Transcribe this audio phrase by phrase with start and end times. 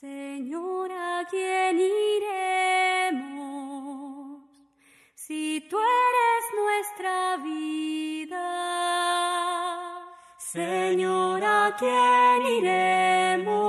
[0.00, 1.78] Señor, ¿a quién
[3.06, 4.40] iremos
[5.14, 8.38] si tú eres nuestra vida?
[10.38, 13.60] Señor, ¿a quién iremos?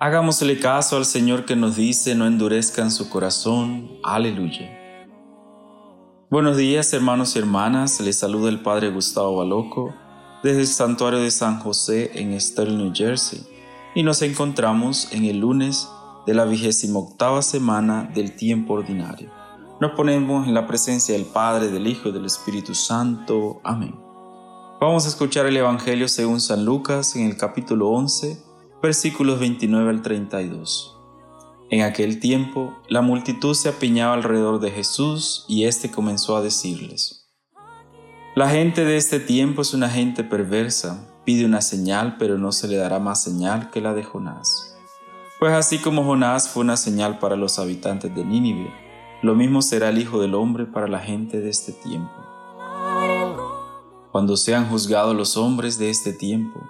[0.00, 3.98] Hagámosle caso al Señor que nos dice, no endurezcan su corazón.
[4.02, 4.70] Aleluya.
[6.30, 9.94] Buenos días hermanos y hermanas, les saluda el Padre Gustavo Baloco
[10.42, 13.55] desde el Santuario de San José en Sterling, New Jersey
[13.96, 15.88] y nos encontramos en el lunes
[16.26, 19.30] de la vigésima octava semana del tiempo ordinario.
[19.80, 23.58] Nos ponemos en la presencia del Padre, del Hijo y del Espíritu Santo.
[23.64, 23.94] Amén.
[24.82, 28.38] Vamos a escuchar el Evangelio según San Lucas en el capítulo 11,
[28.82, 30.98] versículos 29 al 32.
[31.70, 37.30] En aquel tiempo, la multitud se apiñaba alrededor de Jesús y éste comenzó a decirles,
[38.34, 42.68] La gente de este tiempo es una gente perversa Pide una señal, pero no se
[42.68, 44.78] le dará más señal que la de Jonás.
[45.40, 48.72] Pues así como Jonás fue una señal para los habitantes de Nínive,
[49.22, 52.14] lo mismo será el Hijo del Hombre para la gente de este tiempo.
[54.12, 56.60] Cuando sean juzgados los hombres de este tiempo,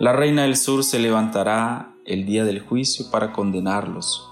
[0.00, 4.28] la reina del sur se levantará el día del juicio para condenarlos,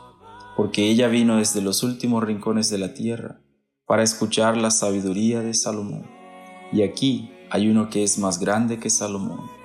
[0.56, 3.40] porque ella vino desde los últimos rincones de la tierra
[3.86, 6.10] para escuchar la sabiduría de Salomón.
[6.72, 9.57] Y aquí hay uno que es más grande que Salomón.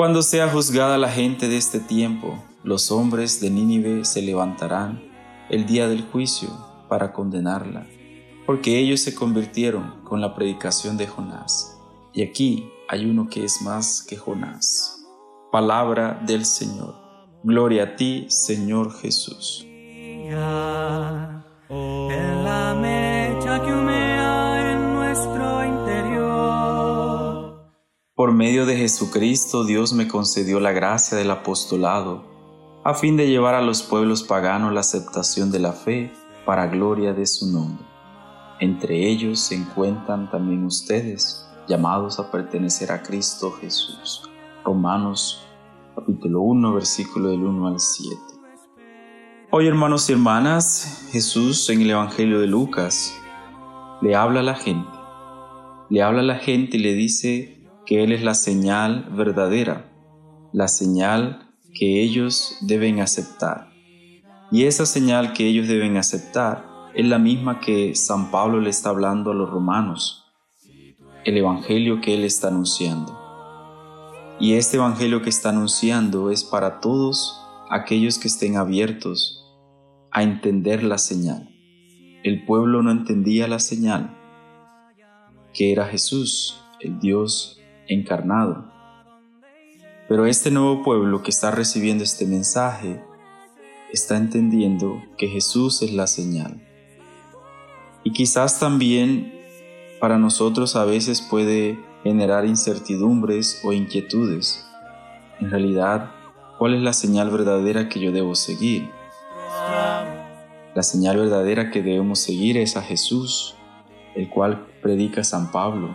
[0.00, 5.02] Cuando sea juzgada la gente de este tiempo, los hombres de Nínive se levantarán
[5.50, 6.48] el día del juicio
[6.88, 7.86] para condenarla,
[8.46, 11.76] porque ellos se convirtieron con la predicación de Jonás.
[12.14, 15.04] Y aquí hay uno que es más que Jonás.
[15.52, 16.94] Palabra del Señor.
[17.44, 19.66] Gloria a ti, Señor Jesús.
[28.20, 32.22] Por medio de Jesucristo Dios me concedió la gracia del apostolado,
[32.84, 36.12] a fin de llevar a los pueblos paganos la aceptación de la fe
[36.44, 37.82] para gloria de su nombre.
[38.60, 44.28] Entre ellos se encuentran también ustedes, llamados a pertenecer a Cristo Jesús.
[44.66, 45.42] Romanos
[45.94, 48.16] capítulo 1, versículo del 1 al 7.
[49.50, 53.18] Hoy hermanos y hermanas, Jesús en el Evangelio de Lucas
[54.02, 54.90] le habla a la gente.
[55.88, 57.59] Le habla a la gente y le dice,
[57.90, 59.90] que Él es la señal verdadera,
[60.52, 63.72] la señal que ellos deben aceptar.
[64.52, 66.64] Y esa señal que ellos deben aceptar
[66.94, 70.24] es la misma que San Pablo le está hablando a los romanos,
[71.24, 73.18] el Evangelio que Él está anunciando.
[74.38, 79.44] Y este Evangelio que está anunciando es para todos aquellos que estén abiertos
[80.12, 81.48] a entender la señal.
[82.22, 84.16] El pueblo no entendía la señal,
[85.52, 87.59] que era Jesús, el Dios
[87.90, 88.70] encarnado.
[90.08, 93.02] Pero este nuevo pueblo que está recibiendo este mensaje
[93.92, 96.66] está entendiendo que Jesús es la señal.
[98.02, 99.32] Y quizás también
[100.00, 104.66] para nosotros a veces puede generar incertidumbres o inquietudes.
[105.40, 106.10] En realidad,
[106.58, 108.88] ¿cuál es la señal verdadera que yo debo seguir?
[110.74, 113.54] La señal verdadera que debemos seguir es a Jesús,
[114.14, 115.90] el cual predica San Pablo.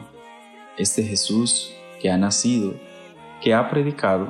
[0.78, 2.74] Este Jesús que ha nacido,
[3.42, 4.28] que ha predicado,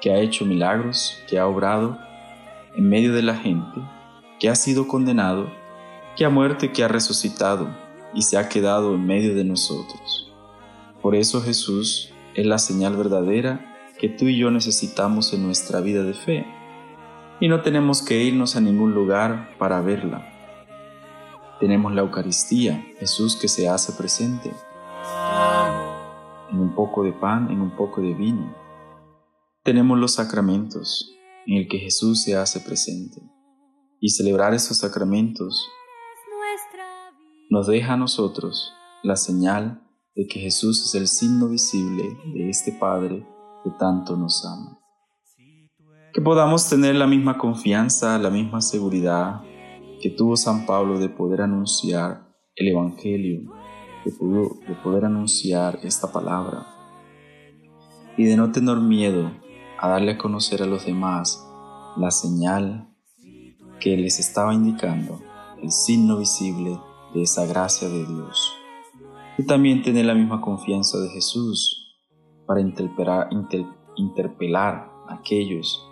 [0.00, 1.98] que ha hecho milagros, que ha obrado
[2.76, 3.80] en medio de la gente,
[4.38, 5.50] que ha sido condenado,
[6.16, 7.68] que ha muerto y que ha resucitado
[8.12, 10.30] y se ha quedado en medio de nosotros.
[11.00, 16.02] Por eso Jesús es la señal verdadera que tú y yo necesitamos en nuestra vida
[16.02, 16.46] de fe.
[17.40, 20.28] Y no tenemos que irnos a ningún lugar para verla.
[21.60, 24.50] Tenemos la Eucaristía, Jesús que se hace presente
[26.52, 28.54] en un poco de pan, en un poco de vino.
[29.64, 31.12] Tenemos los sacramentos
[31.46, 33.22] en el que Jesús se hace presente.
[34.00, 35.68] Y celebrar esos sacramentos
[37.50, 39.82] nos deja a nosotros la señal
[40.14, 42.04] de que Jesús es el signo visible
[42.34, 43.26] de este Padre
[43.64, 44.78] que tanto nos ama.
[46.12, 49.42] Que podamos tener la misma confianza, la misma seguridad
[50.02, 52.26] que tuvo San Pablo de poder anunciar
[52.56, 53.61] el Evangelio
[54.04, 56.66] de poder, anunciar esta palabra
[58.16, 59.30] y de no tener miedo
[59.78, 61.46] a darle a conocer a los demás
[61.96, 62.88] la señal
[63.80, 65.20] que les estaba indicando,
[65.62, 66.78] el signo visible
[67.14, 68.52] de esa gracia de Dios.
[69.38, 71.96] Y también tener la misma confianza de Jesús
[72.46, 73.28] para interpelar,
[73.96, 75.88] interpelar a aquellos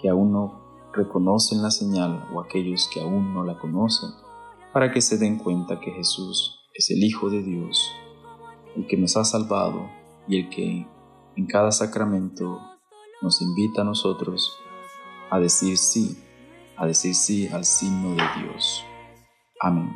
[0.00, 0.62] que aún no
[0.92, 4.10] reconocen la señal o aquellos que aún no la conocen,
[4.72, 7.92] para que se den cuenta que Jesús es el Hijo de Dios,
[8.76, 9.90] el que nos ha salvado
[10.28, 10.86] y el que
[11.36, 12.60] en cada sacramento
[13.20, 14.58] nos invita a nosotros
[15.30, 16.16] a decir sí,
[16.76, 18.84] a decir sí al signo de Dios.
[19.60, 19.90] Amén.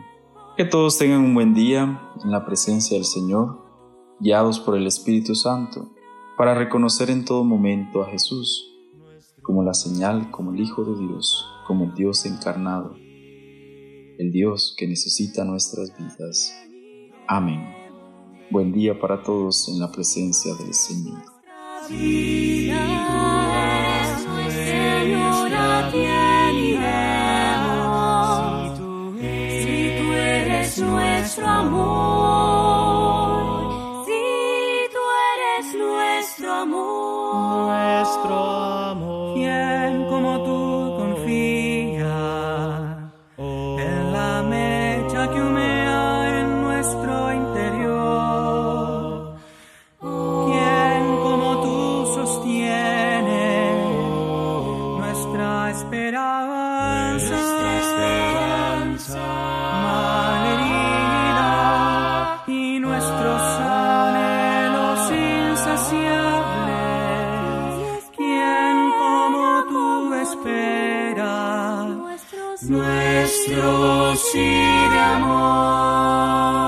[0.57, 3.59] Que todos tengan un buen día en la presencia del Señor,
[4.21, 5.91] guiados por el Espíritu Santo,
[6.39, 8.73] para reconocer en todo momento a Jesús
[9.43, 12.97] como la señal, como el Hijo de Dios, como el Dios encarnado,
[14.19, 16.53] el Dios que necesita nuestras vidas.
[17.29, 17.75] Amén.
[18.51, 21.23] Buen día para todos en la presencia del Señor.
[21.89, 22.71] Si
[29.99, 32.06] tú eres nuestro amor,
[57.13, 59.19] nuestra esperanza?
[59.85, 61.53] Malherida
[62.47, 66.07] y nuestros anhelos insaciables.
[68.17, 74.51] ¿Quién como tú espera nuestro nuestro sí
[74.93, 76.66] de amor?